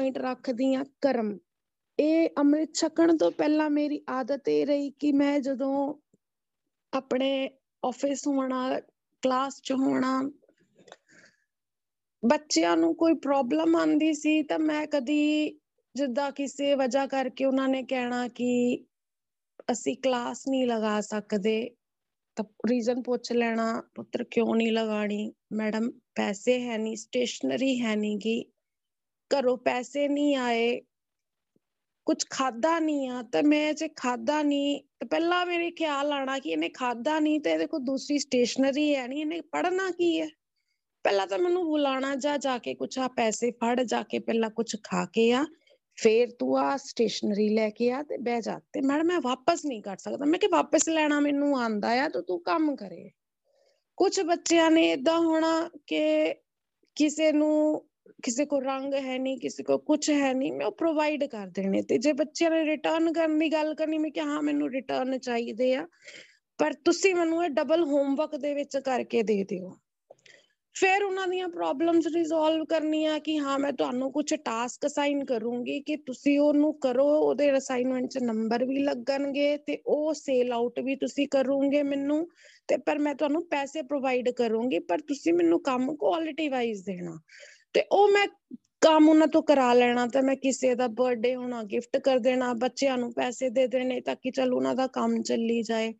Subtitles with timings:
[0.00, 1.38] Point ਰੱਖਦੀ ਆ ਕਰਮ।
[1.98, 5.72] ਇਹ ਅੰਮ੍ਰਿਤ ਛਕਣ ਤੋਂ ਪਹਿਲਾਂ ਮੇਰੀ ਆਦਤ ਇਹ ਰਹੀ ਕਿ ਮੈਂ ਜਦੋਂ
[6.92, 7.28] ਆਪਣੇ
[7.82, 8.78] ਆਫਿਸ ਹੋਣਾ
[9.22, 10.20] ਕਲਾਸ 'ਚ ਹੋਣਾ,
[12.22, 15.18] ਬੱਚਿਆਂ ਨੂੰ ਕੋਈ ਪ੍ਰੋਬਲਮ ਆਂਦੀ ਸੀ ਤਾਂ ਮੈਂ ਕਦੀ
[15.94, 18.84] ਜਿੱਦਾਂ ਕਿਸੇ ਵਜ੍ਹਾ ਕਰਕੇ ਉਹਨਾਂ ਨੇ ਕਹਿਣਾ ਕਿ
[19.72, 21.70] ਅਸੀਂ ਕਲਾਸ ਨਹੀਂ ਲਗਾ ਸਕਦੇ,
[22.36, 28.16] ਤਾਂ ਰੀਜ਼ਨ ਪੁੱਛ ਲੈਣਾ, ਪੁੱਤਰ ਕਿਉਂ ਨਹੀਂ ਲਗਾਣੀ ਮੈਡਮ ਪੈਸੇ ਹੈ ਨਹੀਂ ਸਟੇਸ਼ਨਰੀ ਹੈ ਨਹੀਂ
[28.18, 28.42] ਗੀ।
[29.34, 30.80] ਘਰੋਂ ਪੈਸੇ ਨਹੀਂ ਆਏ
[32.06, 36.50] ਕੁਝ ਖਾਦਾ ਨਹੀਂ ਆ, ਤਾਂ ਮੈਂ ਜੇ ਖਾਦਾ ਨਹੀਂ, ਤਾਂ ਪਹਿਲਾਂ ਮੇਰੇ ਖਿਆਲ ਆਣਾ ਕਿ
[36.50, 40.28] ਇਹਨੇ ਖਾਦਾ ਨਹੀਂ, ਤੇ ਇਹਦੇ ਕੋਲ ਦੂਸਰੀ ਸਟੇਸ਼ਨਰੀ ਹੈ ਨਹੀਂ, ਇਹਨੇ ਪੜਨਾ ਕੀ ਹੈ?
[41.04, 44.76] ਪਹਿਲਾਂ ਤਾਂ ਮੈਨੂੰ ਬੁਲਾਣਾ ਜਾ ਜਾ ਕੇ ਕੁਛ ਆ, ਪੈਸੇ ਫੜ, ਜਾ ਕੇ ਪਹਿਲਾਂ ਕੁਝ
[44.84, 45.46] ਖਾ ਕੇ ਆ,
[45.96, 49.82] ਫੇਰ ਤੂੰ ਆ ਸਟੇਸ਼ਨਰੀ ਲੈ ਕੇ ਆ ਤੇ ਬਹਿ ਜਾ, ਤੇ ਮੈਡਮ ਮੈਂ ਵਾਪਸ ਨਹੀਂ
[49.82, 53.10] ਕਰ ਸਕਦਾ, ਮੈਂ ਕਿ ਵਾਪਸ ਲੈਣਾ ਮੈਨੂੰ ਆਂਦਾ ਆ, ਤਾਂ, ਤੂੰ ਕੰਮ ਕਰੇ।
[53.96, 56.34] ਕੁਝ ਬੱਚਿਆਂ ਨੇ ਇਦਾਂ ਹੋਣਾ ਕਿ
[56.94, 57.86] ਕਿਸੇ ਨੂੰ
[58.22, 61.82] ਕਿਸੇ ਕੋ ਰੰਗ ਹੈ ਨਹੀਂ, ਕਿਸੇ ਕੋ ਕੁਝ ਹੈ ਨਹੀਂ, ਮੈਂ ਉਹ ਪ੍ਰੋਵਾਈਡ ਕਰ ਦੇਣੇ
[61.82, 65.74] ਤੇ ਜੇ ਬੱਚਿਆਂ ਨੇ ਰਿਟਰਨ ਕਰਨ ਦੀ ਗੱਲ ਕਰਨੀ, ਮੈਂ ਕਿ ਹਾਂ, ਮੈਨੂੰ ਰਿਟਰਨ ਚਾਹੀਦੇ
[65.74, 65.86] ਆ,
[66.58, 69.76] ਪਰ ਤੁਸੀਂ ਮੈਨੂੰ ਇਹ ਡਬਲ ਹੋਮਵਰਕ ਦੇ ਵਿੱਚ ਕਰਕੇ ਦੇ ਦਿਓ।
[70.74, 75.96] ਫਿਰ ਉਹਨਾਂ ਦੀਆਂ ਪ੍ਰੋਬਲਮਸ ਰਿਜ਼ੋਲਵ ਕਰਨੀਆਂ ਕਿ ਹਾਂ, ਮੈਂ ਤੁਹਾਨੂੰ ਕੁਝ ਟਾਸਕ ਅਸਾਈਨ ਕਰੂੰਗੀ ਕਿ
[75.96, 81.28] ਤੁਸੀਂ ਉਹਨੂੰ ਕਰੋ, ਉਹਦੇ ਅਸਾਈਨਮੈਂਟ 'ਚ ਨੰਬਰ ਵੀ ਲੱਗਣਗੇ ਤੇ ਉਹ ਸੇਲ ਆਊਟ ਵੀ ਤੁਸੀਂ
[81.28, 82.28] ਕਰੋਗੇ ਮੈਨੂੰ
[82.68, 87.18] ਤੇ ਪਰ ਮੈਂ ਤੁਹਾਨੂੰ ਪੈਸੇ ਪ੍ਰੋਵਾਈਡ ਕਰੂੰਗੀ, ਪਰ ਤੁਸੀਂ ਮੈਨੂੰ ਕੰਮ ਕੁਆਲਿਟੀ ਵਾਈਜ਼ ਦੇਣਾ।
[87.72, 88.26] ਤੇ ਉਹ ਮੈਂ
[88.80, 92.98] ਕੰਮ ਉਹਨਾਂ ਤੋਂ ਕਰਾ ਲੈਣਾ ਤਾਂ ਮੈਂ ਕਿਸੇ ਦਾ ਬਰਥਡੇ ਹੋਣਾ ਗਿਫਟ ਕਰ ਦੇਣਾ, ਬੱਚਿਆਂ
[92.98, 95.92] ਨੂੰ ਪੈਸੇ ਦੇ ਦੇਣੇ ਤਾਂ ਕਿ ਚਲ ਉਹਨਾਂ ਦਾ ਕੰਮ ਚੱਲੀ ਜਾਏ।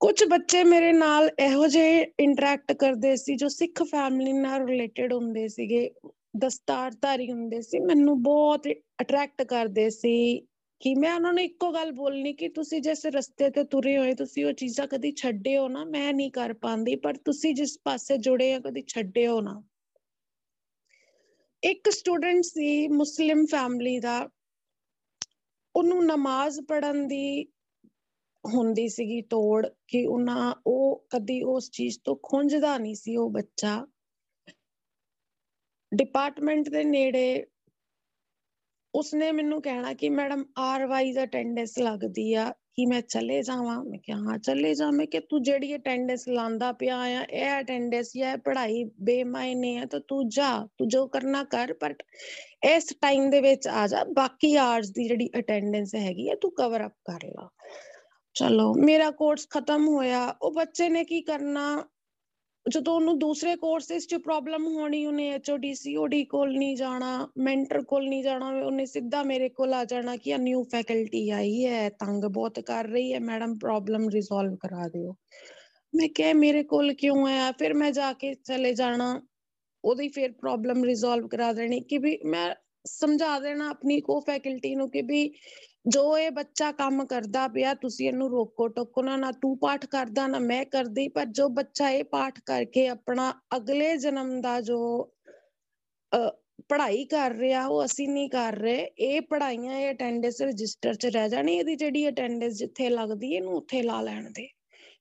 [0.00, 5.48] ਕੁਝ ਬੱਚੇ ਮੇਰੇ ਨਾਲ ਇਹੋ ਜਿਹੇ ਇੰਟਰੈਕਟ ਕਰਦੇ ਸੀ ਜੋ ਸਿੱਖ ਫੈਮਿਲੀ ਨਾਲ ਰਿਲੇਟਡ ਹੁੰਦੇ
[5.48, 5.90] ਸੀਗੇ,
[6.36, 8.68] ਦਸਤਾਰਧਾਰੀ ਹੁੰਦੇ ਸੀ, ਮੈਨੂੰ ਬਹੁਤ
[9.00, 10.46] ਅਟਰੈਕਟ ਕਰਦੇ ਸੀ
[10.80, 14.44] ਕਿ ਮੈਂ ਉਹਨਾਂ ਨੂੰ ਇੱਕੋ ਗੱਲ ਬੋਲਣੀ ਕਿ ਤੁਸੀਂ ਜਿਸ ਰਸਤੇ ਤੇ ਤੁਰੇ ਹੋਏ, ਤੁਸੀਂ
[14.46, 18.58] ਉਹ ਚੀਜ਼ਾਂ ਕਦੀ ਛੱਡਿਓ ਨਾ, ਮੈਂ ਨਹੀਂ ਕਰ ਪਾਉਂਦੀ, ਪਰ ਤੁਸੀਂ ਜਿਸ ਪਾਸੇ ਜੁੜੇ ਆ
[18.58, 19.62] ਕਦੀ ਛੱਡਿਓ ਨਾ।
[21.62, 24.28] ਇੱਕ ਸਟੂਡੈਂਟ ਸੀ ਮੁਸਲਿਮ ਫੈਮਿਲੀ ਦਾ,
[25.74, 27.46] ਉਹਨੂੰ ਨਮਾਜ਼ ਪੜਨ ਦੀ
[28.44, 33.86] ਹੁੰਦੀ ਸੀਗੀ ਤੋੜ ਕਿ ਉਹਨਾਂ ਉਹ ਕਦੀ ਉਸ ਚੀਜ਼ ਤੋਂ ਖੁੰਝਦਾ ਨਹੀਂ ਸੀ ਉਹ ਬੱਚਾ।
[35.92, 37.46] ਡਿਪਾਰਟਮੈਂਟ ਦੇ ਨੇੜੇ
[38.94, 43.98] ਉਸਨੇ ਮੈਨੂੰ ਕਹਿਣਾ ਕਿ ਮੈਡਮ ਆਰ ਵਾਈਜ਼ ਅਟੈਂਡੈਂਸ ਲੱਗਦੀ ਆ ਕਿ ਮੈਂ ਚਲੇ ਜਾਵਾਂ ਮੈਂ
[43.98, 48.38] ਕਿਹਾ ਹਾਂ ਚਲੇ ਜਾ ਮੈਂ ਕਿ ਤੂੰ ਜਿਹੜੀ ਅਟੈਂਡੈਂਸ ਲਾਂਦਾ ਪਿਆ ਆ ਇਹ ਅਟੈਂਡੈਂਸ ਜਾਂ
[48.38, 51.94] ਪੜ੍ਹਾਈ ਬੇਮਾਇਨੇ ਆ ਤਾਂ ਤੂੰ ਜਾ ਤੂੰ ਜੋ ਕਰਨਾ ਕਰ ਪਰ
[52.64, 56.86] ਇਸ ਟਾਈਮ ਦੇ ਵਿੱਚ ਆ ਜਾ ਬਾਕੀ ਆਰਸ ਦੀ ਜਿਹੜੀ ਅਟੈਂਡੈਂਸ ਹੈਗੀ ਆ ਤੂੰ ਕਵਰ
[56.86, 57.48] ਅਪ ਕਰ ਲਾ
[58.34, 61.84] ਚਲੋ ਮੇਰਾ ਕੋਰਸ ਖਤਮ ਹੋਇਆ ਉਹ ਬੱਚੇ ਨੇ ਕੀ ਕਰਨਾ
[62.70, 68.08] ਜਦੋਂ ਉਹਨੂੰ ਦੂਸਰੇ ਕੋਰਸਿਸ 'ਚ ਪ੍ਰੋਬਲਮ ਹੋਣੀ, ਉਹਨੇ ਐਚਓਡੀ ਸੀਓਡੀ ਕੋਲ ਨਹੀਂ ਜਾਣਾ ਮੈਂਟਰ ਕੋਲ
[68.08, 72.24] ਨਹੀਂ ਜਾਣਾ, ਉਹਨੇ ਸਿੱਧਾ ਮੇਰੇ ਕੋਲ ਆ ਜਾਣਾ ਕਿ ਆ ਨਿਊ ਫੈਕਲਟੀ ਆਈ ਹੈ, ਤੰਗ
[72.24, 75.14] ਬਹੁਤ ਕਰ ਰਹੀ ਹੈ ਮੈਡਮ ਪ੍ਰੋਬਲਮ ਰਿਜ਼ੋਲਵ ਕਰਾ ਦਿਓ।
[75.94, 77.52] ਮੈਂ ਕਿਹਾ, ਮੇਰੇ ਕੋਲ ਕਿਉਂ ਆਇਆ?
[77.52, 79.22] ਫਿਰ ਮੈਂ ਜਾ ਕੇ ਚਲੇ ਜਾਣਾ,
[79.84, 82.54] ਉਹਦੀ ਫਿਰ ਪ੍ਰੋਬਲਮ ਰਿਜ਼ੋਲਵ ਕਰਾ ਦੇਣੀ ਕਿ ਵੀ ਮੈਂ
[82.86, 85.28] ਸਮਝਾ ਦੇਣਾ ਆਪਣੀ ਕੋ ਫੈਕਲਟੀ ਨੂੰ ਕਿ ਵੀ
[85.84, 90.26] ਜੋ ਇਹ ਬੱਚਾ ਕੰਮ ਕਰਦਾ ਪਿਆ, ਤੁਸੀਂ ਇਹਨੂੰ ਰੋਕੋ, ਟੋਕੋ ਨਾ ਨਾ ਤੂੰ ਪਾਠ ਕਰਦਾ,
[90.26, 94.78] ਨਾ ਮੈਂ ਕਰਦੀ, ਪਰ ਜੋ ਬੱਚਾ ਇਹ ਪਾਠ ਕਰਕੇ ਆਪਣਾ ਅਗਲੇ ਜਨਮ ਦਾ ਜੋ
[96.68, 101.28] ਪੜ੍ਹਾਈ ਕਰ ਰਿਹਾ, ਉਹ ਅਸੀਂ ਨਹੀਂ ਕਰ ਰਹੇ, ਇਹ ਪੜ੍ਹਾਈਆਂ ਇਹ ਅਟੈਂਡੈਂਸ ਰਜਿਸਟਰ 'ਚ ਰਹਿ
[101.28, 104.48] ਜਾਣੀ, ਇਹਦੀ ਜਿਹੜੀ ਅਟੈਂਡੈਂਸ ਜਿੱਥੇ ਲੱਗਦੀ, ਇਹਨੂੰ ਉੱਥੇ ਲਾ ਲੈਣ ਦੇ।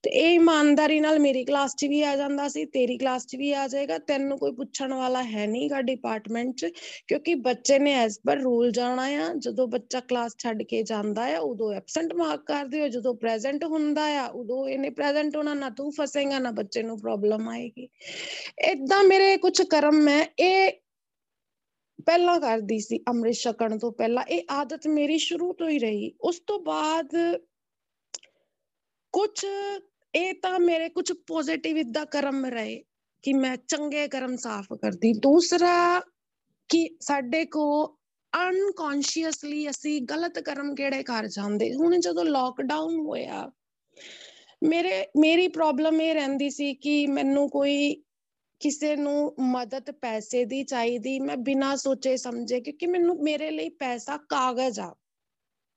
[0.04, 3.52] ਤੇ ਇਹ ਇਮਾਨਦਾਰੀ ਨਾਲ ਮੇਰੀ ਕਲਾਸ 'ਚ ਵੀ ਆ ਜਾਂਦਾ ਸੀ, ਤੇਰੀ ਕਲਾਸ 'ਚ ਵੀ
[3.52, 6.72] ਆ ਜਾਏਗਾ, ਤੈਨੂੰ ਕੋਈ ਪੁੱਛਣ ਵਾਲਾ ਹੈ ਨਹੀਂਗਾ ਡਿਪਾਰਟਮੈਂਟ 'ਚ,
[7.08, 11.40] ਕਿਉਂਕਿ ਬੱਚੇ ਨੇ ਐਸ ਪਰ ਰੂਲ ਜਾਣਾ ਆ, ਜਦੋਂ ਬੱਚਾ ਕਲਾਸ ਛੱਡ ਕੇ ਜਾਂਦਾ ਆ,
[11.40, 15.92] ਉਦੋਂ ਐਬਸੈਂਟ ਮਾਰਕ ਕਰ ਦਿਓ ਜਦੋਂ ਪ੍ਰੈਜ਼ੈਂਟ ਹੁੰਦਾ ਆ, ਉਦੋਂ ਇਹਨੇ ਪ੍ਰੈਜ਼ੈਂਟ ਹੋਣਾ, ਨਾ ਤੂੰ
[15.92, 17.90] ਫਸੇਗਾ, ਨਾ ਬੱਚੇ ਨੂੰ ਪ੍ਰੋਬਲਮ ਆਏਗੀ।
[18.72, 20.72] ਇਦਾਂ ਮੇਰੇ ਕੁਝ ਕਰਮ ਮੈਂ, ਇਹ
[22.06, 26.40] ਪਹਿਲਾਂ ਕਰਦੀ ਸੀ ਅੰਮ੍ਰਿਤ ਛਕਣ ਤੋਂ ਪਹਿਲਾਂ, ਇਹ ਆਦਤ ਮੇਰੀ ਸ਼ੁਰੂ ਤੋਂ ਹੀ ਰਹੀ। ਉਸ
[26.48, 27.16] ਤੋਂ ਬਾਅਦ
[29.14, 29.46] ਕੁਝ
[30.16, 32.84] ਇਹ ਤਾਂ ਮੇਰੇ ਕੁਝ ਪੋਜ਼ਿਟਿਵ ਇਦਾਂ ਕਰਮ ਰਹੇ
[33.24, 36.02] ਕਿ ਮੈਂ ਚੰਗੇ ਕਰਮ ਸਾਫ਼ ਕਰਦੀ। ਦੂਸਰਾ
[36.70, 37.98] ਕਿ ਸਾਡੇ ਕੋ
[38.34, 41.74] ਅਨਕੌਂਸ਼ੀਅਸਲੀ ਅਸੀਂ ਗਲਤ ਕਰਮ ਕਿਹੜੇ ਕਰ ਜਾਂਦੇ?
[41.76, 43.52] ਹੁਣ ਜਦੋਂ ਲੋਕਡਾਊਨ ਹੋਇਆ,
[44.64, 47.96] ਮੇਰੇ, ਮੇਰੀ ਪ੍ਰੋਬਲਮ ਇਹ ਰਹਿੰਦੀ ਸੀ ਕਿ ਮੈਨੂੰ ਕੋਈ
[48.60, 54.18] ਕਿਸੇ ਨੂੰ ਮਦਦ ਪੈਸੇ ਦੀ ਚਾਹੀਦੀ। ਮੈਂ ਬਿਨਾਂ ਸੋਚੇ ਸਮਝੇ ਕਿਉਂਕਿ ਮੈਨੂੰ, ਮੇਰੇ ਲਈ ਪੈਸਾ
[54.18, 54.96] ਕਾਗਜ਼ ਆ।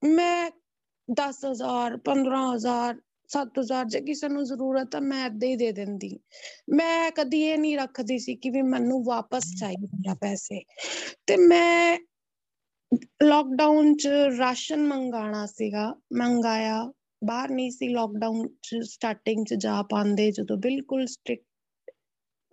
[0.05, 0.51] ਮੈਂ
[1.09, 3.01] 10000 15000
[3.37, 6.19] 7000 ਜੇ ਕਿਸੇ ਨੂੰ ਜ਼ਰੂਰਤ ਆ ਮੈਂ ਏਦਾਂ ਹੀ ਦੇ ਦਿੰਦੀ।
[6.71, 10.63] ਮੈਂ ਕਦੀ ਇਹ ਨਹੀਂ ਰੱਖਦੀ ਸੀ ਕਿ ਵੀ ਮੈਨੂੰ ਵਾਪਸ ਚਾਹੀਦੇ ਆ ਪੈਸੇ।
[11.27, 11.99] ਤੇ ਮੈਂ
[13.23, 14.09] ਲਾਕਡਾਊਨ ਚ
[14.39, 16.93] ਰਾਸ਼ਨ ਮੰਗਾਣਾ ਸੀਗਾ, ਮੰਗਾਇਆ।
[17.25, 21.93] ਬਾਹਰ ਨਹੀਂ ਸੀ ਲਾਕਡਾਊਨ ਚ ਸਟਾਰਟਿੰਗ ਚ ਜਾ ਪਾਉਂਦੇ, ਜਦੋਂ ਬਿਲਕੁਲ ਸਟ੍ਰਿਕਟ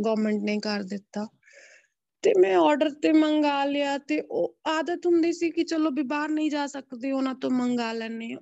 [0.06, 1.28] ਗਵਰਨਮੈਂਟ ਨੇ ਕਰ ਦਿੱਤਾ।
[2.22, 6.30] ਤੇ ਮੈਂ ਆਰਡਰ ਤੇ ਮੰਗਾ ਲਿਆ ਤੇ ਉਹ ਆਦਤ ਹੁੰਦੀ ਸੀ ਕਿ ਚਲੋ ਵੀ ਬਾਹਰ
[6.30, 8.36] ਨਹੀਂ ਜਾ ਸਕਦੇ, ਉਹਨਾਂ ਤੋਂ ਮੰਗਾ ਲੈਣੇ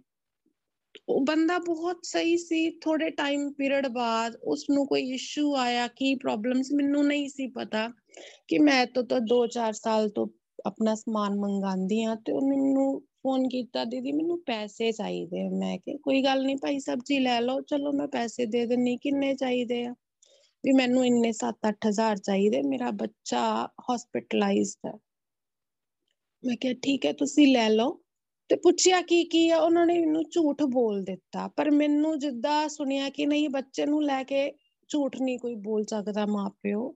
[1.09, 6.15] ਉਹ ਬੰਦਾ ਬਹੁਤ ਸਹੀ ਸੀ ਥੋੜੇ ਟਾਈਮ ਪੀਰੀਅਡ ਬਾਅਦ ਉਸ ਨੂੰ ਕੋਈ ਇਸ਼ੂ ਆਇਆ, ਕੀ
[6.15, 7.91] ਪ੍ਰੋਬਲਮਸ ਮੈਨੂੰ ਨਹੀਂ ਸੀ ਪਤਾ
[8.47, 10.27] ਕਿ ਮੈਂ ਤੋਂ ਤਾਂ 2-4 ਸਾਲ ਤੋਂ
[10.65, 15.97] ਆਪਣਾ ਸਮਾਨ ਮੰਗਾਉਂਦੀ ਆ ਤੇ ਉਹਨੇ ਮੈਨੂੰ ਫੋਨ ਕੀਤਾ, ਦੀਦੀ, ਮੈਨੂੰ ਪੈਸੇ ਚਾਹੀਦੇ ਮੈਂ ਕਿਹਾ,
[16.03, 19.85] ਕੋਈ ਗੱਲ ਨਹੀਂ ਭਾਈ ਸਾਹਿਬ ਜੀ ਲੈ ਲਓ। ਚਲੋ, ਮੈਂ ਪੈਸੇ ਦੇ ਦਿੰਨੀ ਕਿੰਨੇ ਚਾਹੀਦੇ
[19.85, 19.95] ਆ?
[20.65, 24.93] ਵੀ ਮੈਨੂੰ ਇੰਨੇ 7-8000 ਚਾਹੀਦੇ। ਮੇਰਾ ਬੱਚਾ ਹਸਪੀਟਲਾਈਜ਼ਡ ਹੈ।
[26.45, 28.01] ਮੈਂ ਕਿਹਾ, ਠੀਕ ਹੈ, ਤੁਸੀਂ ਲੈ ਲਓ।
[28.49, 33.09] ਤੇ ਪੁੱਛਿਆ ਕੀ ਕੀ ਆ, ਉਹਨਾਂ ਨੇ ਮੈਨੂੰ ਝੂਠ ਬੋਲ ਦਿੱਤਾ। ਪਰ ਮੈਨੂੰ ਜਿੱਦਾਂ ਸੁਣਿਆ
[33.09, 34.51] ਕਿ ਨਹੀਂ, ਬੱਚੇ ਨੂੰ ਲੈ ਕੇ
[34.89, 36.95] ਝੂਠ ਨਹੀਂ ਕੋਈ ਬੋਲ ਸਕਦਾ ਮਾਪਿਓ,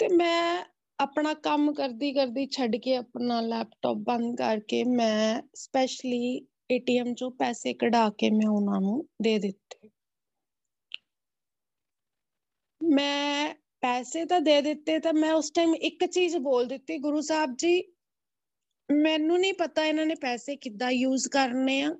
[0.00, 0.64] ਤੇ ਮੈਂ
[0.98, 7.74] ਆਪਣਾ ਕੰਮ ਕਰਦੀ ਕਰਦੀ ਛੱਡ ਕੇ ਆਪਣਾ ਲੈਪਟਾਪ ਬੰਦ ਕਰਕੇ ਮੈਂ ਸਪੈਸ਼ਲੀ ਏਟੀਐਮ ਚੋਂ ਪੈਸੇ
[7.74, 9.88] ਕਢਾ ਕੇ ਮੈਂ ਉਹਨਾਂ ਨੂੰ ਦੇ ਦਿੱਤੇ।
[12.80, 17.54] ਮੈਂ ਪੈਸੇ ਤਾਂ ਦੇ ਦਿੱਤੇ ਤਾਂ ਮੈਂ ਉਸ ਟਾਈਮ ਇੱਕ ਚੀਜ਼ ਬੋਲ ਦਿੱਤੀ। ਗੁਰੂ ਸਾਹਿਬ
[17.56, 17.80] ਜੀ
[18.88, 21.96] ਮੈਨੂੰ ਨਹੀਂ ਪਤਾ ਇਹਨਾਂ ਨੇ ਪੈਸੇ ਕਿੱਦਾਂ ਯੂਜ਼ ਕਰਨੇ ਆ।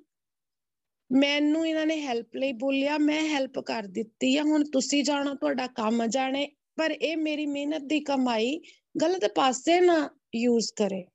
[1.11, 5.67] ਮੈਨੂੰ ਇਹਨਾਂ ਨੇ ਹੈਲਪ ਲਈ ਬੋਲਿਆ, ਮੈਂ ਹੈਲਪ ਕਰ ਦਿੱਤੀ ਆ। ਹੁਣ ਤੁਸੀਂ ਜਾਣੋ, ਤੁਹਾਡਾ
[5.67, 8.59] ਕੰਮ ਜਾਣੇ, ਪਰ ਇਹ ਮੇਰੀ ਮਿਹਨਤ ਦੀ ਕਮਾਈ
[9.01, 11.05] ਗਲਤ ਪਾਸੇ ਨਾ ਯੂਜ਼ ਕਰੇ।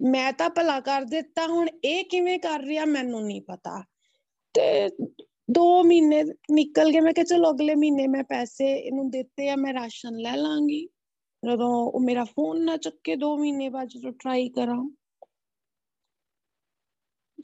[0.00, 3.82] ਮੈਂ ਤਾਂ ਭਲਾ ਕਰ ਦਿੱਤਾ, ਹੁਣ ਇਹ ਕਿਵੇਂ ਕਰ ਰਿਹਾ ਮੈਨੂੰ ਨਹੀਂ ਪਤਾ।
[4.54, 4.88] ਤੇ
[5.50, 9.72] 2 ਮਹੀਨੇ ਨਿਕਲ ਗਏ, ਮੈਂ ਕਿਹਾ ਚਲੋ ਅਗਲੇ ਮਹੀਨੇ ਮੈਂ ਪੈਸੇ ਇਹਨੂੰ ਦਿੱਤੇ ਆ, ਮੈਂ
[9.74, 10.88] ਰਾਸ਼ਨ ਲੈ ਲਾਂਗੀ।
[11.42, 14.90] ਜਦੋਂ ਉਹ ਮੇਰਾ ਫੋਨ ਨਾ ਚੱਕੇ 2 ਮਹੀਨੇ ਬਾਅਦ ਜਦੋਂ ਟਰਾਈ ਕਰਾਂ,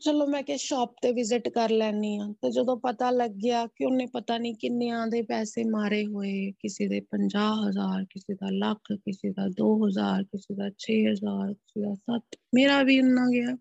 [0.00, 4.06] ਚਲੋ ਮੈਂ ਕਿ ਸ਼ਾਪ ਤੇ ਵਿਜ਼ਿਟ ਕਰ ਲੈਣੀ ਆ ਤੇ ਜਦੋਂ ਪਤਾ ਲੱਗਿਆ ਕਿ ਉਹਨੇ
[4.06, 9.48] ਪਤਾ ਨਹੀਂ ਕਿੰਨਿਆਂ ਦੇ ਪੈਸੇ ਮਾਰੇ ਹੋਏ, ਕਿਸੇ ਦੇ 50000 ਕਿਸੇ ਦਾ ਲੱਖ, ਕਿਸੇ ਦਾ
[9.48, 13.56] 2000 ਕਿਸੇ ਦਾ 6000 ਕਿਸੇ ਦਾ 7 ਮੇਰਾ ਵੀ ਇੰਨਾ ਗਿਆ।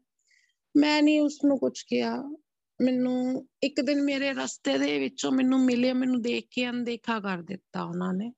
[0.78, 2.18] ਮੈਂ ਨਹੀਂ ਉਸ ਨੂੰ ਕੁਝ ਕਿਹਾ।
[2.82, 7.84] ਮੈਨੂੰ ਇੱਕ ਦਿਨ ਮੇਰੇ ਰਸਤੇ ਦੇ ਵਿੱਚੋਂ ਮੈਨੂੰ ਮਿਲੇ ਮੈਨੂੰ ਦੇਖ ਕੇ ਅਣਦੇਖਾ ਕਰ ਦਿੱਤਾ
[7.84, 8.32] ਉਹਨਾਂ ਨੇ।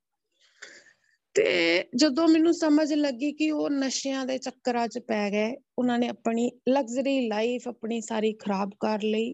[1.38, 6.08] ਤੇ ਜਦੋਂ ਮੈਨੂੰ ਸਮਝ ਲੱਗੀ ਕਿ ਉਹ ਨਸ਼ਿਆਂ ਦੇ ਚੱਕਰਾਂ 'ਚ ਪੈ ਗਏ, ਉਹਨਾਂ ਨੇ
[6.08, 9.34] ਆਪਣੀ ਲਗਜ਼ਰੀ ਲਾਈਫ ਆਪਣੀ ਸਾਰੀ ਖਰਾਬ ਕਰ ਲਈ।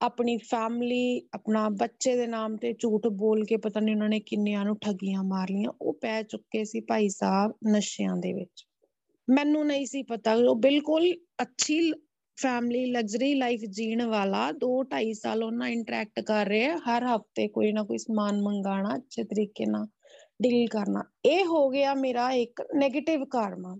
[0.00, 4.64] ਆਪਣੀ ਫੈਮਿਲੀ ਆਪਣਾ ਬੱਚੇ ਦੇ ਨਾਮ ਤੇ ਝੂਠ ਬੋਲ ਕੇ ਪਤਾ ਨਹੀਂ ਉਹਨਾਂ ਨੇ ਕਿੰਨਿਆਂ
[4.64, 8.66] ਨੂੰ ਠੱਗੀਆਂ ਮਾਰ ਲੀਆਂ ਉਹ ਪੈ ਚੁੱਕੇ ਸੀ ਭਾਈ ਸਾਹਿਬ ਨਸ਼ਿਆਂ ਦੇ ਵਿੱਚ।
[9.30, 11.12] ਮੈਨੂੰ ਨਹੀਂ ਸੀ ਪਤਾ, ਉਹ ਬਿਲਕੁਲ
[11.42, 11.92] ਅੱਛੀ
[12.38, 17.72] ਫੈਮਿਲੀ ਲਗਜ਼ਰੀ ਲਾਈਫ ਜੀਣ ਵਾਲਾ 2 2.5 ਸਾਲ ਉਹਨਾਂ ਇੰਟਰੈਕਟ ਕਰ ਰਹੇ ਹਰ ਹਫ਼ਤੇ ਕੋਈ
[17.72, 19.86] ਨਾ ਕੋਈ ਸਮਾਨ ਮੰਗਾਣਾ ਅੱਛੇ ਤਰੀਕੇ ਨਾਲ
[20.40, 23.76] ਡੀਲ ਕਰਨਾ। ਇਹ ਹੋ ਗਿਆ ਮੇਰਾ ਇੱਕ 네ਗੇਟਿਵ ਕਾਰਮਾ।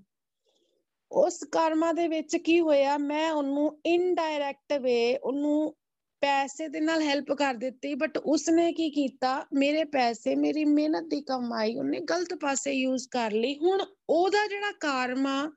[1.11, 5.75] ਉਸ ਕਾਰਮਾ ਦੇ ਵਿੱਚ ਕੀ ਹੋਇਆ, ਮੈਂ ਉਹਨੂੰ ਇਨਡਾਇਰੈਕਟ ਵੇ ਉਹਨੂੰ
[6.23, 11.21] ਪੈਸੇ ਦੇ ਨਾਲ ਹੈਲਪ ਕਰ ਦਿੱਤੀ ਬਟ ਉਸਨੇ ਕੀ ਕੀਤਾ, ਮੇਰੇ ਪੈਸੇ, ਮੇਰੀ ਮਿਹਨਤ ਦੀ
[11.23, 15.53] ਕਮਾਈ ਉਹਨੇ ਗਲਤ ਪਾਸੇ ਯੂਜ਼ ਕਰ ਲਈ। ਹੁਣ ਉਹਦਾ ਜਿਹੜਾ ਕਾਰਮਾ,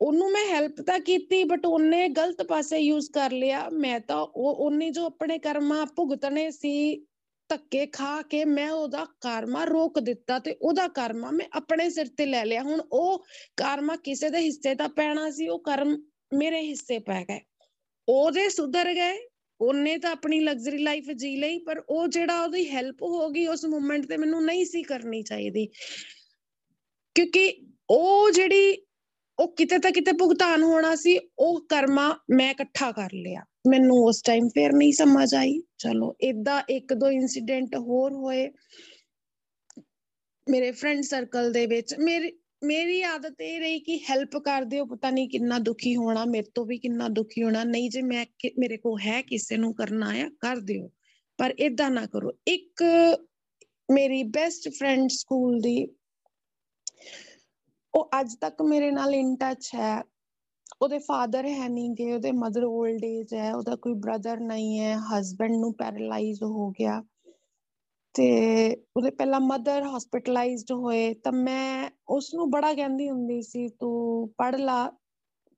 [0.00, 4.54] ਉਹਨੂੰ ਮੈਂ ਹੈਲਪ ਤਾਂ ਕੀਤੀ ਬਟ ਉਹਨੇ ਗਲਤ ਪਾਸੇ ਯੂਜ਼ ਕਰ ਲਿਆ। ਮੈਂ ਤਾਂ ਉਹ,
[4.54, 7.06] ਉਹਨੇ ਜੋ ਆਪਣੇ ਕਰਮਾ ਭੁਗਤਣੇ ਸੀ
[7.50, 12.26] ਧੱਕੇ ਖਾ ਕੇ ਮੈਂ ਉਹਦਾ ਕਰਮਾ ਰੋਕ ਦਿੱਤਾ ਤੇ ਉਹਦਾ ਕਰਮਾ ਮੈਂ ਆਪਣੇ ਸਿਰ ਤੇ
[12.26, 13.24] ਲੈ ਲਿਆ। ਹੁਣ ਉਹ
[13.56, 15.96] ਕਰਮਾ ਕਿਸੇ ਦੇ ਹਿੱਸੇ ਦਾ ਪੈਣਾ ਸੀ, ਉਹ ਕਰਮ
[16.34, 17.40] ਮੇਰੇ ਹਿੱਸੇ ਪੈ ਗਏ।
[18.08, 19.18] ਉਹਦੇ ਸੁਧਰ ਗਏ,
[19.60, 23.64] ਉਹਨੇ ਤਾਂ ਆਪਣੀ ਲਗਜ਼ਰੀ ਲਾਈਫ ਜੀ ਲਈ, ਪਰ ਉਹ ਜਿਹੜਾ ਉਹਦੀ ਹੈਲਪ ਹੋ ਗਈ, ਉਸ
[23.64, 25.68] ਮੂਮੈਂਟ ਤੇ ਮੈਨੂੰ ਨਹੀਂ ਸੀ ਕਰਨੀ ਚਾਹੀਦੀ।
[27.14, 28.76] ਕਿਉਂਕਿ ਉਹ ਜਿਹੜੀ
[29.40, 34.22] ਉਹ ਕਿਤੇ ਤਾਂ ਕਿਤੇ ਭੁਗਤਾਨ ਹੋਣਾ ਸੀ, ਉਹ ਕਰਮਾ ਮੈਂ ਇਕੱਠਾ ਕਰ ਲਿਆ। ਮੈਨੂੰ ਉਸ
[34.22, 38.50] ਟਾਈਮ ਫੇਰ ਨਹੀਂ ਸਮਝ ਆਈ। ਚਲੋ ਇਦਾਂ ਇੱਕ ਦੋ ਇਨਸੀਡੈਂਟ ਹੋਰ ਹੋਏ।
[40.50, 42.32] ਮੇਰੇ ਫਰੈਂਡ ਸਰਕਲ ਦੇ ਵਿੱਚ ਮੇਰੀ
[42.64, 46.66] ਮੇਰੀ ਆਦਤ ਇਹ ਰਹੀ ਕਿ ਹੈਲਪ ਕਰ ਦਿਓ, ਪਤਾ ਨਹੀਂ ਕਿੰਨਾ ਦੁਖੀ ਹੋਣਾ, ਮੇਰੇ ਤੋਂ
[46.66, 48.26] ਵੀ ਕਿੰਨਾ ਦੁਖੀ ਹੋਣਾ। ਨਹੀਂ ਜੇ ਮੈਂ
[48.58, 50.90] ਮੇਰੇ ਕੋ ਹੈ ਕਿਸੇ ਨੂੰ ਕਰਨਾ ਆ, ਕਰ ਦਿਓ।
[51.38, 52.84] ਪਰ ਇਦਾਂ ਨਾ ਕਰੋ। ਇੱਕ
[53.92, 55.88] ਮੇਰੀ ਬੈਸਟ ਫਰੈਂਡ ਸਕੂਲ ਦੀ
[57.94, 60.02] ਉਹ ਅੱਜ ਤੱਕ ਮੇਰੇ ਨਾਲ ਇਨ ਟੱਚ ਹੈ।
[60.82, 64.96] ਉਹਦੇ ਫਾਦਰ ਹੈ ਨਹੀਂ ਗਏ ਉਹਦੇ ਮਦਰ 올ਡ ਏਜ ਹੈ, ਉਹਦਾ ਕੋਈ ਬ੍ਰਦਰ ਨਹੀਂ ਹੈ
[64.98, 67.02] ਹਸਬੰਡ ਨੂੰ ਪੈਰਲਾਈਜ਼ ਹੋ ਗਿਆ।
[68.14, 68.28] ਤੇ
[68.96, 74.56] ਉਹਦੇ ਪਹਿਲਾਂ ਮਦਰ ਹਸਪੀਟਲਾਈਜ਼ਡ ਹੋਏ, ਤਾਂ ਮੈਂ ਉਸ ਨੂੰ ਬੜਾ ਕਹਿੰਦੀ ਹੁੰਦੀ ਸੀ, ਤੂੰ ਪੜ
[74.56, 74.92] ਲਾ,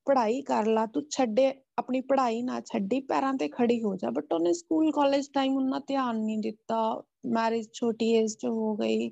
[0.06, 4.32] ਪੜ੍ਹਾਈ ਕਰ ਲਾ, ਤੂੰ ਛੱਡੇ, ਆਪਣੀ ਪੜ੍ਹਾਈ ਨਾ ਛੱਡੀ, ਪੈਰਾਂ ਤੇ ਖੜੀ ਹੋ ਜਾ। ਬਟ
[4.32, 9.08] ਉਹਨੇ ਸਕੂਲ ਕਾਲਜ ਟਾਈਮ ਉਹਨਾਂ ਧਿਆਨ ਨਹੀਂ ਦਿੱਤਾ। ਮੈਰਿਜ ਛੋਟੀ ਏਜ 'ਚ ਹੋ ਗਈ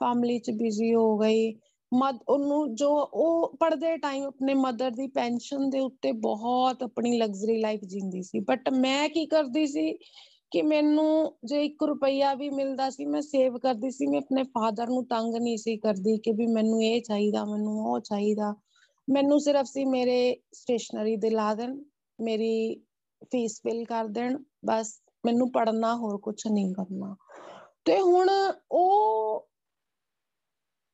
[0.00, 1.52] ਫੈਮਿਲੀ 'ਚ ਬਿਜ਼ੀ ਹੋ ਗਈ।
[1.94, 7.60] ਮਦ, ਉਹਨੂੰ ਜੋ ਉਹ ਪੜਦੇ ਟਾਈਮ ਆਪਣੇ ਮਦਰ ਦੀ ਪੈਨਸ਼ਨ ਦੇ ਉੱਤੇ ਬਹੁਤ ਆਪਣੀ ਲਗਜ਼ਰੀ
[7.60, 9.98] ਲਾਈਫ ਜਿੰਦੀ ਸੀ। ਬਟ ਮੈਂ ਕੀ ਕਰਦੀ ਸੀ
[10.50, 14.86] ਕਿ ਮੈਨੂੰ ਜੇ 1 ਰੁਪਈਆ ਵੀ ਮਿਲਦਾ ਸੀ, ਮੈਂ ਸੇਵ ਕਰਦੀ ਸੀ। ਮੈਂ ਆਪਣੇ ਫਾਦਰ
[14.86, 18.54] ਨੂੰ ਤੰਗ ਨਹੀਂ ਸੀ ਕਰਦੀ ਕਿ ਵੀ ਮੈਨੂੰ ਇਹ ਚਾਹੀਦਾ, ਮੈਨੂੰ ਉਹ ਚਾਹੀਦਾ।
[19.10, 21.82] ਮੈਨੂੰ ਸਿਰਫ ਸੀ ਮੇਰੇ ਸਟੇਸ਼ਨਰੀ ਦੇ ਲਾ ਦੇਣ,
[22.20, 22.80] ਮੇਰੀ
[23.24, 27.16] ਫੀਸ ਫਿਲ ਕਰ ਦੇਣ, ਬਸ। ਮੈਨੂੰ ਪੜਨਾ ਹੋਰ ਕੁਝ ਨਹੀਂ ਕਰਨਾ।
[27.84, 28.28] ਤੇ ਹੁਣ
[28.72, 29.48] ਉਹ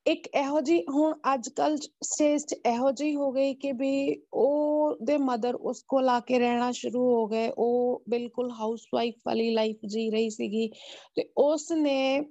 [0.05, 4.97] ਇੱਕ ਇਹੋ ਜੀ ਹੁਣ ਅੱਜ ਕੱਲ ਸਟੇਜ 'ਚ ਇਹੋ ਜਿਹੀ ਹੋ ਗਈ ਕਿ ਵੀ ਉਹ
[5.05, 9.49] ਦੇ ਮਦਰ ਉਸ ਕੋਲ ਆ ਕੇ ਰਹਿਣਾ ਸ਼ੁਰੂ ਹੋ ਗਏ। ਉਹ ਬਿਲਕੁਲ ਹਾਊਸ ਵਾਈਫ ਵਾਲੀ
[9.53, 10.67] ਲਾਈਫ ਜੀ ਰਹੀ ਸੀਗੀ
[11.15, 12.21] ਤੇ ਉਸ ਨੇ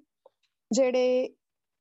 [0.71, 1.29] ਜਿਹੜੇ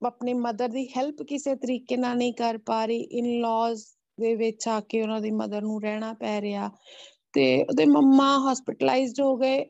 [0.01, 3.83] ਆਪਣੀ ਮਦਰ ਦੀ ਹੈਲਪ ਕਿਸੇ ਤਰੀਕੇ ਨਾਲ ਨਹੀਂ ਕਰ ਪਾ ਰਹੀ ਇਨ ਲਾਜ਼
[4.17, 6.69] ਦੇ ਵਿੱਚ ਆ ਕੇ ਉਹਨਾਂ ਦੀ ਮਦਰ ਨੂੰ ਰਹਿਣਾ ਪੈ ਰਿਹਾ
[7.33, 9.65] ਤੇ ਉਹਦੇ ਮੰਮਾ ਹਸਪੀਟਲਾਈਜ਼ਡ ਹੋ ਗਏ।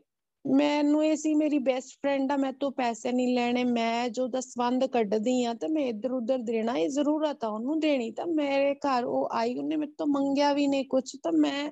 [0.48, 4.86] ਮੈਨੂੰ ਇਹ ਸੀ ਮੇਰੀ ਬੈਸਟ ਫਰੈਂਡ ਆ, ਮੈਂ ਤੋਂ ਪੈਸੇ ਨਹੀਂ ਲੈਣੇ, ਮੈਂ ਜੋ ਦਸਵੰਦ
[4.86, 9.06] ਕੱਢਦੀ ਆ, ਤੇ ਮੈਂ ਇੱਧਰ ਉੱਧਰ ਦੇਣਾ, ਇਹ ਜ਼ਰੂਰਤ ਆ ਉਹਨੂੰ ਦੇਣੀ, ਤਾਂ ਮੇਰੇ ਘਰ
[9.06, 11.72] ਉਹ ਆਈ, ਉਹਨੇ ਮੇਰੇ ਤੋਂ ਮੰਗਿਆ ਵੀ ਨਹੀਂ ਕੁਝ ਤਾਂ ਮੈਂ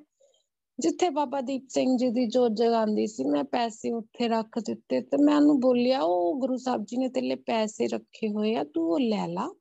[0.80, 5.18] ਜਿੱਥੇ ਬਾਬਾ ਦੀਪ ਸਿੰਘ ਜੀ ਦੀ ਜੋਤ ਜਗਾਉਂਦੀ ਸੀ, ਮੈਂ ਪੈਸੇ ਉੱਥੇ ਰੱਖ ਦਿੱਤੇ, ਤੇ
[5.18, 8.92] ਮੈਂ ਉਹਨੂੰ ਬੋਲਿਆ, ਉਹ ਗੁਰੂ ਸਾਹਿਬ ਜੀ ਨੇ ਤੇਰੇ ਲਈ ਪੈਸੇ ਰੱਖੇ ਹੋਏ ਆ, ਤੂੰ
[8.92, 9.54] ਉਹ ਲੈ ਲਾ,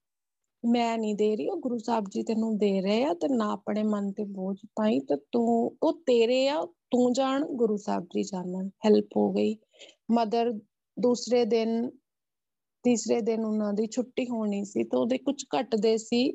[0.64, 3.82] ਮੈਂ ਨਹੀਂ ਦੇ ਰਹੀ, ਉਹ ਗੁਰੂ ਸਾਹਿਬ ਜੀ ਤੈਨੂੰ ਦੇ ਰਹੇ ਆ, ਤੇ ਨਾ ਆਪਣੇ
[3.82, 8.68] ਮਨ ਤੇ ਬੋਝ ਪਾਈ, ਤੇ ਤੂੰ, ਉਹ ਤੇਰੇ ਆ ਤੂੰ ਜਾਣ, ਗੁਰੂ ਸਾਹਿਬ ਜੀ ਜਾਣਨ
[8.86, 9.56] ਹੈਲਪ ਹੋ ਗਈ।
[10.10, 10.52] ਮਦਰ
[10.96, 11.90] ਦੂਸਰੇ ਦਿਨ,
[12.84, 16.30] ਤੀਸਰੇ ਦਿਨ ਉਹਨਾਂ ਦੀ ਛੁੱਟੀ ਹੋਣੀ ਸੀ ਤੇ ਉਹਦੇ ਕੁਝ ਘਟਦੇ ਸੀ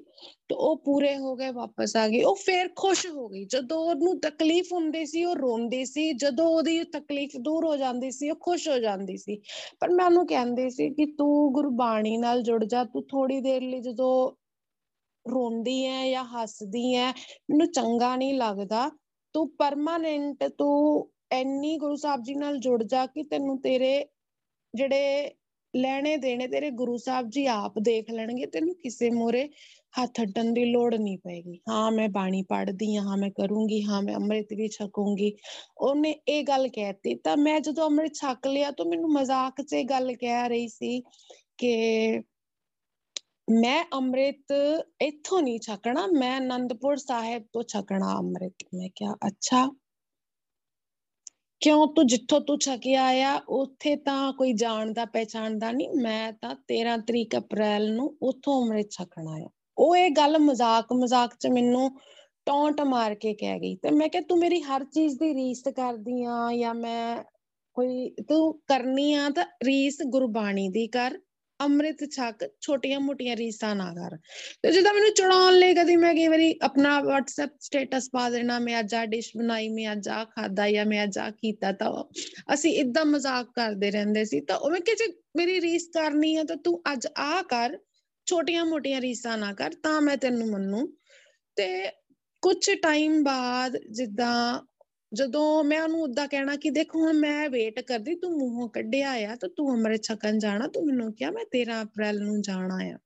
[0.50, 4.20] ਤੇ ਉਹ ਪੂਰੇ ਹੋ ਗਏ, ਵਾਪਸ ਆ ਗਏ ਉਹ ਫੇਰ ਖੁਸ਼ ਹੋ ਗਈ। ਜਦੋਂ ਉਹਨੂੰ
[4.20, 8.70] ਤਕਲੀਫ ਹੁੰਦੀ ਸੀ, ਉਹ ਰੋਂਦੀ ਸੀ। ਜਦੋਂ ਉਹਦੀ ਤਕਲੀਫ ਦੂਰ ਹੋ ਜਾਂਦੀ ਸੀ, ਉਹ ਖੁਸ਼
[8.70, 9.42] ਹੋ ਜਾਂਦੀ ਸੀ।
[9.80, 13.80] ਪਰ ਮੈਂ ਉਹਨੂੰ ਕਹਿੰਦੀ ਸੀ ਕਿ ਤੂੰ ਗੁਰਬਾਣੀ ਨਾਲ ਜੁੜ ਜਾ। ਤੂੰ ਥੋੜੀ ਦੇਰ ਲਈ
[13.80, 14.32] ਜਦੋਂ
[15.26, 17.12] ਰੋਂਦੀ ਐ ਜਾਂ ਹੱਸਦੀ ਐ,
[17.52, 18.90] ਮੈਨੂੰ ਚੰਗਾ ਨਹੀਂ ਲੱਗਦਾ।
[19.34, 24.06] ਤੂੰ ਪਰਮਾਨੈਂਟ ਤੂੰ ਐਨੀ ਗੁਰੂ ਸਾਹਿਬ ਜੀ ਨਾਲ ਜੁੜ ਜਾ ਕਿ ਤੈਨੂੰ ਤੇਰੇ
[24.76, 25.32] ਜਿਹੜੇ
[25.76, 29.50] ਲੈਣੇ ਦੇਣੇ ਤੇਰੇ ਗੁਰੂ ਸਾਹਿਬ ਜੀ ਆਪ ਦੇਖ ਲੈਣਗੇ, ਤੈਨੂੰ ਕਿਸੇ ਮੋਰੇ
[30.02, 34.16] ਹੱਥ ਅੱਡਣ ਦੀ ਲੋੜ ਨਹੀਂ ਪਏਗੀ। ਹਾਂ, ਮੈਂ ਬਾਣੀ ਪੜ੍ਹਦੀ ਹਾਂ ਮੈਂ ਕਰੂੰਗੀ, ਹਾਂ, ਮੈਂ
[34.16, 35.36] ਅੰਮ੍ਰਿਤ ਵੀ ਛਕੂੰਗੀ।
[35.78, 39.86] ਉਹਨੇ ਇਹ ਗੱਲ ਕਹਿਤੀ ਤਾਂ ਮੈਂ ਜਦੋਂ ਅੰਮ੍ਰਿਤ ਛਕ ਲਿਆ ਤਾਂ ਮੈਨੂੰ ਮਜ਼ਾਕ 'ਚ ਇਹ
[39.86, 41.04] ਗੱਲ ਕਹਿ ਰਹੀ ਸੀ
[41.58, 42.22] ਕਿ
[43.52, 44.54] ਮੈਂ ਅੰਮ੍ਰਿਤ
[45.02, 49.68] ਇੱਥੋਂ ਨਹੀਂ ਛਕਣਾ, ਮੈਂ ਆਨੰਦਪੁਰ ਸਾਹਿਬ ਤੋਂ ਛਕਣਾ ਅੰਮ੍ਰਿਤ। ਮੈਂ ਕਿਹਾ, ਅੱਛਾ।
[51.60, 51.88] ਕਿਉਂ?
[51.88, 57.38] ਤੂੰ ਜਿੱਥੋਂ ਤੂੰ ਛਕਿਆ ਆ, ਉੱਥੇ ਤਾਂ ਕੋਈ ਜਾਣਦਾ ਪਹਿਚਾਣਦਾ ਨਹੀਂ। ਮੈਂ ਤਾਂ 13 ਤਰੀਕ
[57.38, 61.92] ਅਪ੍ਰੈਲ ਨੂੰ ਉੱਥੋਂ ਅੰਮ੍ਰਿਤ ਛਕਣਾ ਆ। ਉਹ ਇਹ ਗੱਲ ਮਜ਼ਾਕ ਮਜ਼ਾਕ 'ਚ ਮੈਨੂੰ
[62.46, 66.24] ਟੌਂਟ ਮਾਰ ਕੇ ਕਹਿ ਗਈ। ਤੇ ਮੈਂ ਕਿਹਾ, ਤੂੰ ਮੇਰੀ ਹਰ ਚੀਜ਼ ਦੀ ਰੀਸ ਕਰਦੀ
[66.24, 67.24] ਆ ਜਾਂ ਮੈਂ
[67.74, 71.20] ਕੋਈ ਤੂੰ ਕਰਨੀ ਆ ਤਾਂ ਰੀਸ ਗੁਰਬਾਣੀ ਦੀ ਕਰ।
[71.64, 74.18] ਅੰਮ੍ਰਿਤ ਛਕ, ਛੋਟੀਆਂ ਮੋਟੀਆਂ ਰੀਸਾਂ ਨਾ ਕਰ।
[74.64, 78.80] ਤੇ ਜਦੋਂ ਮੈਨੂੰ ਚੜਾਉਣ ਲਈ ਕਦੀ ਮੈਂ ਕਈ ਵਾਰੀ ਆਪਣਾ WhatsApp ਸਟੇਟਸ ਪਾ ਦੇਣਾ, ਮੈਂ
[78.80, 82.04] ਅੱਜ ਆ ਡਿਸ਼ ਬਣਾਈ, ਮੈਂ ਅੱਜ ਆ ਖਾਦਾ ਜਾਂ ਮੈਂ ਅੱਜ ਆ ਕੀਤਾ, ਤਾਂ
[82.54, 86.44] ਅਸੀਂ ਇਦਾਂ ਮਜ਼ਾਕ ਕਰਦੇ ਰਹਿੰਦੇ ਸੀ। ਤਾਂ ਉਹ ਮੈਂ ਕਿ ਜੇ ਮੇਰੀ ਰੀਸ ਕਰਨੀ ਹੈ
[86.44, 87.78] ਤਾਂ ਤੂੰ ਅੱਜ ਆ ਕਰ,
[88.26, 90.94] ਛੋਟੀਆਂ ਮੋਟੀਆਂ ਰੀਸਾਂ ਨਾ ਕਰ, ਤਾਂ ਮੈਂ ਤੈਨੂੰ ਮੰਨੂ।
[91.56, 91.90] ਤੇ
[92.42, 94.62] ਕੁਝ ਟਾਈਮ ਬਾਅਦ ਜਿੱਦਾਂ
[95.14, 99.36] ਜਦੋਂ ਮੈਂ ਉਹਨੂੰ ਉਦਾਂ ਕਹਿਣਾ ਕਿ ਦੇਖ ਹੁਣ ਮੈਂ ਵੇਟ ਕਰਦੀ, ਤੂੰ ਮੂੰਹੋਂ ਕੱਢਿਆ ਆ
[99.36, 102.98] ਤਾਂ ਤੂੰ ਅੰਮ੍ਰਿਤ ਛਕਣ ਜਾਣਾ, ਤੂੰ ਮੈਨੂੰ ਕਿਹਾ ਮੈਂ 13 ਅਪ੍ਰੈਲ ਨੂੰ ਜਾਣਾ ਆ।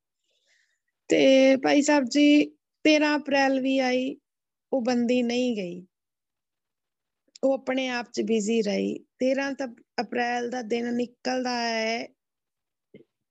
[1.10, 2.46] ਤੇ ਭਾਈ ਸਾਹਿਬ ਜੀ
[2.84, 4.18] 13 ਅਪ੍ਰੈਲ ਵੀ ਆਈ,
[4.74, 5.86] ਉਹ ਬੰਦੀ ਨਹੀਂ ਗਈ।
[7.44, 9.52] ਉਹ ਆਪਣੇ ਆਪ 'ਚ ਬਿਜ਼ੀ ਰਹੀ। 13
[10.02, 12.08] ਅਪ੍ਰੈਲ ਦਾ ਦਿਨ ਨਿਕਲਦਾ ਹੈ।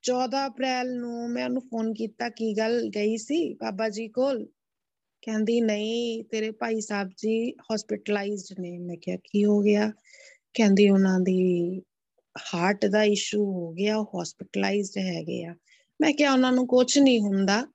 [0.02, 4.46] 14 ਅਪ੍ਰੈਲ ਨੂੰ ਮੈਂ ਉਹਨੂੰ ਫੋਨ ਕੀਤਾ, ਕੀ ਗੱਲ ਗਈ ਸੀ ਬਾਬਾ ਜੀ ਕੋਲ?
[5.26, 9.92] ਕਹਿੰਦੀ, ਨਹੀਂ, ਤੇਰੇ ਭਾਈ ਸਾਹਿਬ ਜੀ ਹਸਪੀਟਲਾਈਜ਼ਡ ਨੇ। ਮੈਂ ਕਿਹਾ, ਕੀ ਹੋ ਗਿਆ?
[10.54, 11.78] ਕਹਿੰਦੀ, ਉਹਨਾਂ ਦੀ
[12.54, 15.54] ਹਾਰਟ ਦਾ ਇਸ਼ੂ ਹੋ ਗਿਆ, ਉਹ ਹਸਪੀਟਲਾਈਜ਼ਡ ਹੈਗੇ ਆ।
[16.00, 17.66] ਮੈਂ ਕਿਹਾ, ਉਹਨਾਂ ਨੂੰ ਕੁਝ ਨਹੀਂ ਹੁੰਦਾ।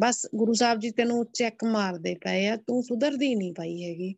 [0.00, 4.14] ਬਸ ਗੁਰੂ ਸਾਹਿਬ ਜੀ ਤੈਨੂੰ ਚੈੱਕ ਮਾਰਦੇ ਪਏ ਆ, ਤੂੰ ਸੁਧਰਦੀ ਨਹੀਂ ਪਈ ਹੈਗੀ।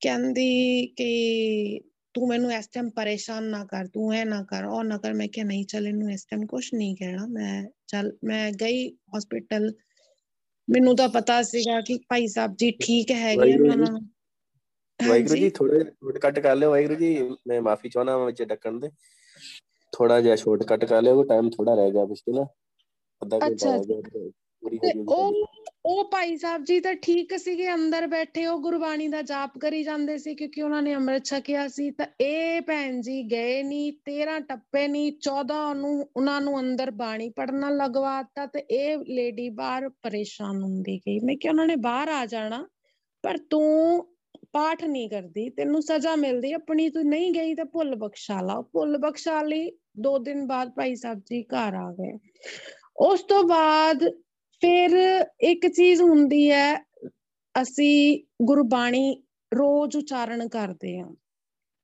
[0.00, 1.80] ਕਹਿੰਦੀ ਕਿ,
[2.14, 5.28] ਤੂੰ ਮੈਨੂੰ ਇਸ ਟਾਈਮ ਪਰੇਸ਼ਾਨ ਨਾ ਕਰ, ਤੂੰ ਇਹ ਨਾ ਕਰ, ਉਹ ਨਾ ਕਰ। ਮੈਂ
[5.28, 9.74] ਕਿਹਾ, ਨਹੀਂ, ਚੱਲ, ਇਹਨੂੰ ਇਸ ਟਾਈਮ ਕੁਝ ਨਹੀਂ ਕਹਿਣਾ। ਮੈਂ ਚੱਲ, ਮੈਂ ਗਈ ਹਸਪੀਟਲ
[10.68, 14.00] ਮੈਨੂੰ ਤਾਂ ਪਤਾ ਸੀਗਾ ਕਿ ਭਾਈ ਸਾਹਿਬ ਜੀ ਠੀਕ ਹੈਗੇ ਉਹਨਾਂ ਨੂੰ।
[15.00, 17.16] ਵਾਹਿਗੁਰੂ ਜੀ ਥੋੜਾ ਸ਼ੋਰਟ ਕੱਟ ਕਰ ਲਿਓ ਵਾਹਿਗੁਰੂ ਜੀ।
[17.48, 18.90] ਮੈਂ ਮਾਫੀ ਚਾਹਣਾ ਵਿੱਚ ਡੱਕਣ ਦੇ।
[19.92, 22.46] ਥੋੜਾ ਜਿਹਾ ਸ਼ੋਰਟ ਕੱਟ ਕਰ ਲਿਓ ਟਾਈਮ ਥੋੜਾ ਰਹਿ ਗਿਆ ਪਿਛਲੇ ਨਾ।
[23.22, 23.96] ਅੱਧਾ ਘੰਟਾ ਰਹਿ ਗਿਆ
[25.08, 25.32] ਉਹ
[25.90, 30.16] ਉਹ ਭਾਈ ਸਾਹਿਬ ਜੀ ਤਾਂ ਠੀਕ ਸੀਗੇ, ਅੰਦਰ ਬੈਠੇ ਉਹ ਗੁਰਬਾਣੀ ਦਾ ਜਾਪ ਕਰੀ ਜਾਂਦੇ
[30.18, 34.86] ਸੀ ਕਿਉਂਕਿ ਉਹਨਾਂ ਨੇ ਅੰਮ੍ਰਿਤ ਛਕਿਆ ਸੀ। ਤਾਂ ਇਹ ਭੈਣ ਜੀ ਗਏ ਨਹੀਂ 13 ਟੱਪੇ
[34.88, 40.98] ਨਹੀਂ 14 ਨੂੰ ਉਹਨਾਂ ਨੂੰ ਅੰਦਰ ਬਾਣੀ ਪੜਨਾ ਲਗਵਾਤਾ ਤੇ ਇਹ ਲੇਡੀ ਬਾਹਰ ਪਰੇਸ਼ਾਨ ਹੁੰਦੀ
[40.98, 42.64] ਗਈ। ਮੈਂ ਕਿ ਉਹਨਾਂ ਨੇ ਬਾਹਰ ਆ ਜਾਣਾ,
[43.22, 44.06] ਪਰ ਤੂੰ
[44.52, 48.98] ਪਾਠ ਨਹੀਂ ਕਰਦੀ, ਤੈਨੂੰ ਸਜ਼ਾ ਮਿਲਦੀ, ਆਪਣੀ ਤੂੰ ਨਹੀਂ ਗਈ ਤਾਂ ਭੁੱਲ ਬਖਸ਼ਾ ਲਾ। ਭੁੱਲ
[48.98, 52.18] ਬਖਸ਼ਾ ਲਈ ਦੋ ਦਿਨ ਬਾਅਦ ਭਾਈ ਸਾਹਿਬ ਜੀ ਘਰ ਆ ਗਏ।
[52.96, 54.04] ਉਸ ਤੋਂ ਬਾਅਦ
[54.60, 56.76] ਫਿਰ ਇੱਕ ਚੀਜ਼ ਹੁੰਦੀ ਹੈ,
[57.62, 59.22] ਅਸੀਂ ਗੁਰਬਾਣੀ
[59.54, 61.14] ਰੋਜ਼ ਉਚਾਰਨ ਕਰਦੇ ਆ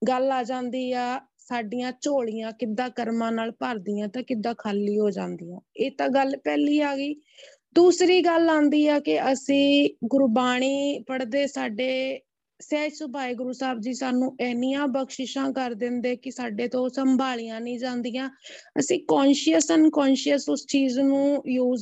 [0.09, 5.61] ਗੱਲ ਆ ਜਾਂਦੀ ਆ, ਸਾਡੀਆਂ ਝੋਲੀਆਂ ਕਿੱਦਾਂ ਕਰਮਾਂ ਨਾਲ ਭਰਦੀਆਂ ਤਾਂ ਕਿੱਦਾਂ ਖਾਲੀ ਹੋ ਜਾਂਦੀਆਂ।
[5.77, 7.15] ਇਹ ਤਾਂ ਗੱਲ ਪਹਿਲੀ ਆ ਗਈ।
[7.75, 12.21] ਦੂਸਰੀ ਗੱਲ ਆਂਦੀ ਆ ਕਿ ਅਸੀਂ ਗੁਰਬਾਣੀ ਪੜ੍ਹਦੇ ਸਾਡੇ
[12.61, 17.79] ਸਹਿਜ ਸੁਭਾਏ ਗੁਰੂ ਸਾਹਿਬ ਜੀ ਸਾਨੂੰ ਇੰਨੀਆਂ ਬਖਸ਼ਿਸ਼ਾਂ ਕਰ ਦਿੰਦੇ ਕਿ ਸਾਡੇ ਤੋਂ ਸੰਭਾਲੀਆਂ ਨਹੀਂ
[17.79, 18.31] ਜਾਂਦੀਆਂ।
[18.79, 21.75] ਅਸੀਂ ਕੌਨਸ਼ੀਅਸ ਅਨਕੌਨਸ਼ੀਅਸ ਉਸ ਚੀਜ਼ ਨੂੰ ਯੂਜ਼